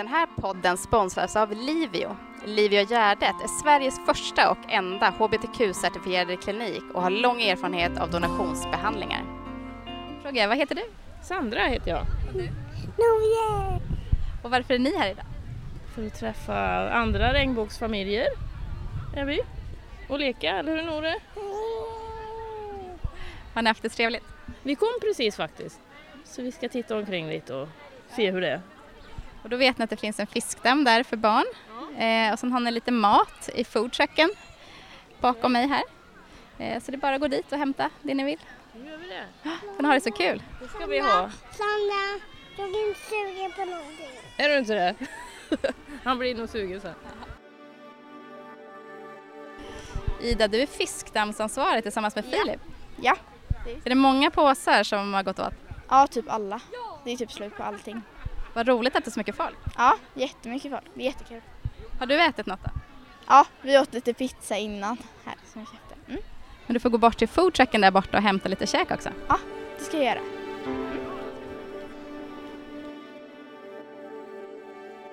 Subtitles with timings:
[0.00, 2.16] Den här podden sponsras av Livio.
[2.44, 9.24] Livio Gärdet är Sveriges första och enda hbtq-certifierade klinik och har lång erfarenhet av donationsbehandlingar.
[10.22, 10.82] Fråga, vad heter du?
[11.22, 12.06] Sandra heter jag.
[12.98, 13.80] Nove!
[14.42, 15.24] Och varför är ni här idag?
[15.94, 18.26] För att träffa andra regnbågsfamiljer
[19.16, 19.40] är vi.
[20.08, 21.14] Och leka, eller hur Nore?
[23.54, 24.24] Har ni haft det trevligt?
[24.62, 25.80] Vi kom precis faktiskt.
[26.24, 27.68] Så vi ska titta omkring lite och
[28.16, 28.60] se hur det är.
[29.42, 31.44] Och då vet ni att det finns en fiskdamm där för barn.
[31.98, 34.30] Eh, och sen har ni lite mat i foodtrucken
[35.20, 35.82] bakom mig här.
[36.58, 38.38] Eh, så det är bara att gå dit och hämta det ni vill.
[38.72, 39.24] Nu gör vi det.
[39.76, 40.42] Får ni ha det så kul!
[40.60, 41.30] Det ska vi ha.
[41.50, 42.20] Sandra,
[42.56, 44.10] jag är inte sugen på någonting.
[44.36, 44.94] Är du inte det?
[46.04, 46.94] Han blir nog sugen sen.
[50.22, 52.60] Ida, du är fiskdammsansvarig tillsammans med Filip.
[53.02, 53.16] Ja.
[53.84, 55.54] Är det många påsar som har gått åt?
[55.88, 56.60] Ja, typ alla.
[57.04, 58.02] Det är typ slut på allting.
[58.54, 59.56] Vad roligt att det är så mycket folk.
[59.76, 60.84] Ja, jättemycket folk.
[60.94, 61.40] Det är jättekul.
[61.98, 62.70] Har du ätit något då?
[63.26, 65.94] Ja, vi åt lite pizza innan här som vi köpte.
[66.10, 66.22] Mm,
[66.66, 69.10] Men du får gå bort till foodtrucken där borta och hämta lite käk också.
[69.78, 70.20] det ska jag göra.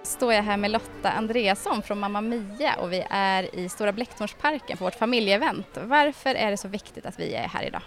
[0.03, 4.77] Står jag här med Lotta Andreasson från Mamma Mia och vi är i Stora Blecktornsparken
[4.77, 5.77] på vårt familjeevent.
[5.83, 7.81] Varför är det så viktigt att vi är här idag?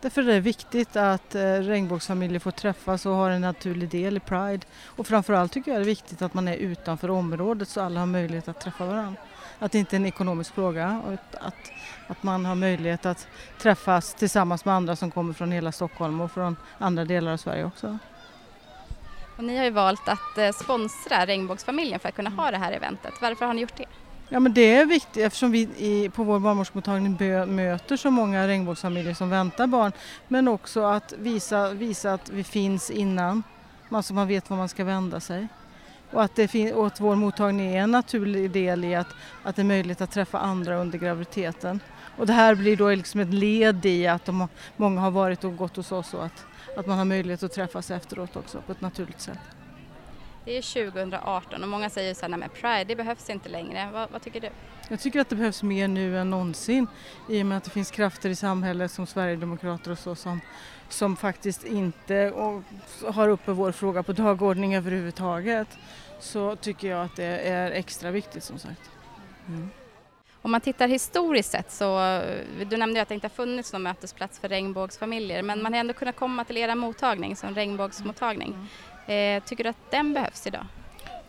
[0.00, 4.20] Därför är det viktigt att eh, regnbågsfamiljer får träffas och har en naturlig del i
[4.20, 4.66] Pride.
[4.84, 8.06] Och framförallt tycker jag det är viktigt att man är utanför området så alla har
[8.06, 9.20] möjlighet att träffa varandra.
[9.58, 11.66] Att det inte är en ekonomisk fråga och att,
[12.06, 16.32] att man har möjlighet att träffas tillsammans med andra som kommer från hela Stockholm och
[16.32, 17.98] från andra delar av Sverige också.
[19.36, 22.72] Och ni har ju valt att eh, sponsra Regnbågsfamiljen för att kunna ha det här
[22.72, 23.14] eventet.
[23.20, 23.86] Varför har ni gjort det?
[24.28, 27.16] Ja men det är viktigt eftersom vi i, på vår barnmorskemottagning
[27.56, 29.92] möter så många regnbågsfamiljer som väntar barn.
[30.28, 33.42] Men också att visa, visa att vi finns innan,
[33.90, 35.48] så så man vet var man ska vända sig.
[36.10, 39.08] Och att, det och att vår mottagning är en naturlig del i att,
[39.42, 41.80] att det är möjligt att träffa andra under graviditeten.
[42.18, 45.56] Och det här blir då liksom ett led i att de, många har varit och
[45.56, 46.44] gått hos oss och att,
[46.76, 49.38] att man har möjlighet att träffas efteråt också på ett naturligt sätt.
[50.46, 53.88] Det är 2018 och många säger så här, nej men Pride det behövs inte längre.
[53.92, 54.48] Vad, vad tycker du?
[54.88, 56.86] Jag tycker att det behövs mer nu än någonsin
[57.28, 60.40] i och med att det finns krafter i samhället som Sverigedemokrater och så som,
[60.88, 62.62] som faktiskt inte och,
[63.14, 65.68] har uppe vår fråga på dagordning överhuvudtaget.
[66.20, 68.90] Så tycker jag att det är extra viktigt som sagt.
[69.48, 69.70] Mm.
[70.42, 72.22] Om man tittar historiskt sett så,
[72.70, 75.80] du nämnde ju att det inte har funnits någon mötesplats för regnbågsfamiljer men man har
[75.80, 78.68] ändå kunnat komma till era mottagning som regnbågsmottagning.
[79.06, 80.66] Eh, tycker du att den behövs idag?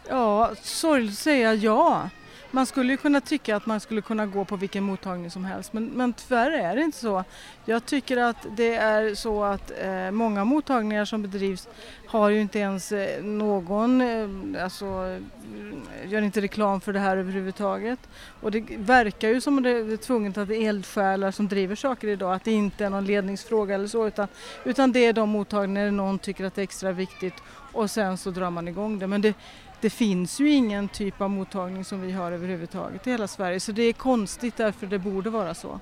[0.09, 2.09] Ja, sorgligt att säga ja.
[2.52, 5.74] Man skulle ju kunna tycka att man skulle kunna gå på vilken mottagning som helst
[5.74, 7.24] men, men tyvärr är det inte så.
[7.66, 11.68] Jag tycker att det är så att eh, många mottagningar som bedrivs
[12.07, 17.18] har ju inte ens eh, någon, eh, alltså eh, gör inte reklam för det här
[17.18, 18.00] överhuvudtaget.
[18.41, 21.75] Och det verkar ju som att det är tvunget att det är eldsjälar som driver
[21.75, 24.28] saker idag, att det inte är någon ledningsfråga eller så utan,
[24.63, 27.36] utan det är de mottagningar där någon tycker att det är extra viktigt
[27.74, 29.07] och sen så drar man igång det.
[29.07, 29.34] Men det,
[29.81, 33.71] det finns ju ingen typ av mottagning som vi har överhuvudtaget i hela Sverige så
[33.71, 35.79] det är konstigt därför det borde vara så.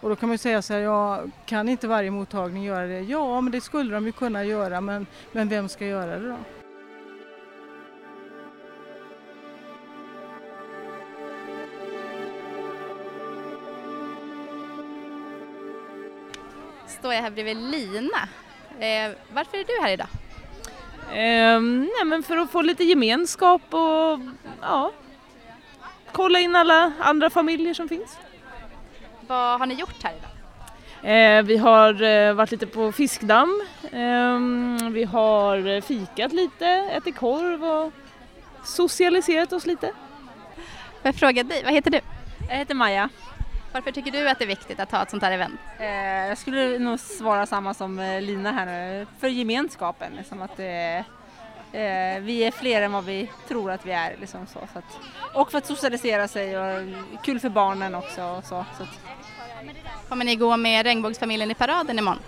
[0.00, 3.00] Och då kan man ju säga så här, ja, kan inte varje mottagning göra det?
[3.00, 6.36] Ja, men det skulle de ju kunna göra, men, men vem ska göra det då?
[16.86, 18.28] Står jag här bredvid Lina.
[18.78, 20.08] Eh, varför är du här idag?
[21.12, 24.20] Ehm, nej men för att få lite gemenskap och
[24.60, 24.92] ja,
[26.12, 28.18] kolla in alla andra familjer som finns.
[29.26, 30.30] Vad har ni gjort här idag?
[31.02, 33.62] Eh, vi har eh, varit lite på fiskdamm,
[33.92, 37.92] Ehm, vi har eh, fikat lite, ätit korv och
[38.64, 39.86] socialiserat oss lite.
[39.86, 42.00] Får jag fråga dig, vad heter du?
[42.48, 43.08] Jag heter Maja.
[43.72, 45.60] Varför tycker du att det är viktigt att ha ett sånt här event?
[45.78, 50.12] Eh, jag skulle nog svara samma som eh, Lina här nu, för gemenskapen.
[50.16, 51.04] Liksom att eh,
[52.20, 54.16] vi är fler än vad vi tror att vi är.
[54.20, 54.98] Liksom så, så att,
[55.34, 56.88] och för att socialisera sig och
[57.24, 58.22] kul för barnen också.
[58.22, 59.00] Och så, så att,
[60.08, 62.20] Kommer ni gå med regnbågsfamiljen i paraden imorgon?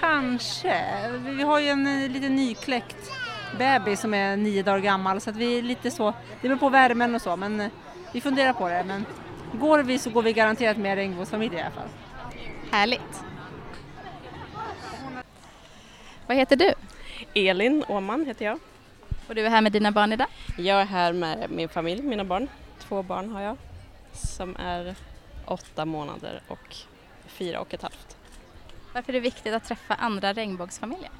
[0.00, 0.84] kanske.
[1.18, 3.12] Vi har ju en liten nykläckt
[3.58, 6.68] bebis som är nio dagar gammal så att vi är lite så, det beror på
[6.68, 7.70] värmen och så men
[8.12, 8.84] vi funderar på det.
[8.86, 9.04] Men
[9.52, 11.88] går vi så går vi garanterat med regnbågsfamilj i alla fall.
[12.70, 13.24] Härligt.
[16.26, 16.74] Vad heter du?
[17.34, 18.58] Elin Åman heter jag.
[19.26, 20.28] Och du är här med dina barn idag?
[20.58, 22.48] Jag är här med min familj, mina barn.
[22.78, 23.56] Två barn har jag
[24.12, 24.94] som är
[25.44, 26.76] åtta månader och
[27.26, 28.16] fyra och ett halvt.
[28.94, 31.10] Varför är det viktigt att träffa andra regnbågsfamiljer?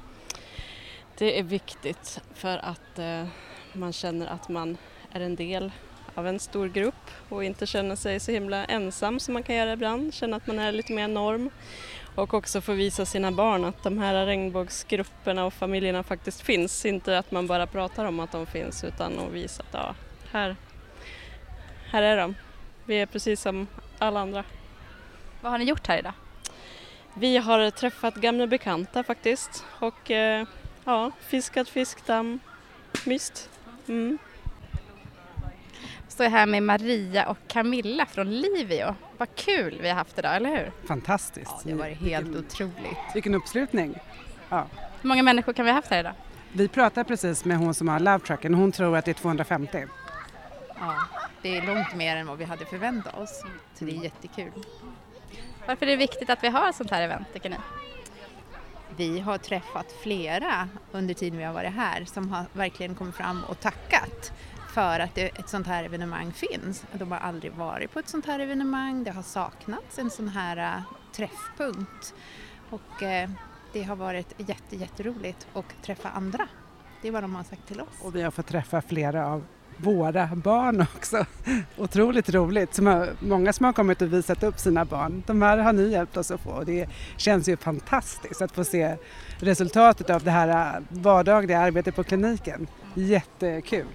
[1.17, 3.27] Det är viktigt för att eh,
[3.73, 4.77] man känner att man
[5.11, 5.71] är en del
[6.15, 9.73] av en stor grupp och inte känner sig så himla ensam som man kan göra
[9.73, 11.49] ibland, känna att man är lite mer norm
[12.15, 17.17] och också få visa sina barn att de här regnbågsgrupperna och familjerna faktiskt finns, inte
[17.17, 19.95] att man bara pratar om att de finns utan att visa att ja,
[20.31, 20.55] här,
[21.89, 22.35] här är de.
[22.85, 23.67] Vi är precis som
[23.99, 24.43] alla andra.
[25.41, 26.13] Vad har ni gjort här idag?
[27.13, 30.47] Vi har träffat gamla bekanta faktiskt och eh,
[30.85, 32.39] ja, fiskat fiskdamm,
[33.05, 33.49] myst.
[33.87, 34.17] Mm.
[36.11, 38.95] Står jag här med Maria och Camilla från Livio.
[39.17, 40.71] Vad kul vi har haft idag, eller hur?
[40.87, 41.51] Fantastiskt.
[41.51, 42.97] Ja, det varit helt vilken, otroligt.
[43.13, 43.99] vilken uppslutning.
[44.49, 44.67] Ja.
[45.01, 46.13] Hur många människor kan vi ha haft här idag?
[46.53, 49.13] Vi pratade precis med hon som har Love Trucken och hon tror att det är
[49.13, 49.85] 250.
[50.79, 50.95] Ja,
[51.41, 53.43] det är långt mer än vad vi hade förväntat oss.
[53.73, 54.51] Så det är jättekul.
[55.67, 57.57] Varför är det viktigt att vi har ett sånt här event, tycker ni?
[58.97, 63.43] Vi har träffat flera under tiden vi har varit här som har verkligen kommit fram
[63.43, 64.33] och tackat
[64.71, 66.85] för att det, ett sånt här evenemang finns.
[66.93, 70.77] De har aldrig varit på ett sånt här evenemang, det har saknats en sån här
[70.77, 70.83] uh,
[71.15, 72.13] träffpunkt
[72.69, 73.29] och uh,
[73.73, 76.47] det har varit jätte, jätteroligt att träffa andra.
[77.01, 78.01] Det är vad de har sagt till oss.
[78.01, 79.43] Och vi har fått träffa flera av
[79.77, 81.25] våra barn också.
[81.77, 82.73] Otroligt roligt.
[82.73, 85.23] Som har, många som har kommit och visat upp sina barn.
[85.27, 88.63] De här har ni hjälpt oss att få och det känns ju fantastiskt att få
[88.63, 88.95] se
[89.37, 92.67] resultatet av det här eh, vardagliga arbetet på kliniken.
[92.95, 93.87] Jättekul.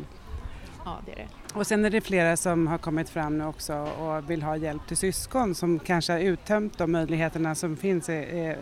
[0.86, 1.58] Ja, det är det.
[1.58, 4.86] Och sen är det flera som har kommit fram nu också och vill ha hjälp
[4.86, 8.56] till syskon som kanske har uttömt de möjligheterna som finns i,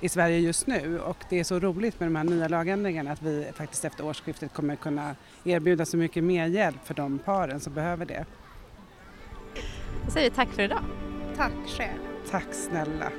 [0.00, 3.22] i Sverige just nu och det är så roligt med de här nya lagändringarna att
[3.22, 7.74] vi faktiskt efter årsskiftet kommer kunna erbjuda så mycket mer hjälp för de paren som
[7.74, 8.24] behöver det.
[10.04, 10.82] Då säger vi tack för idag.
[11.36, 12.00] Tack själv.
[12.30, 13.12] Tack snälla.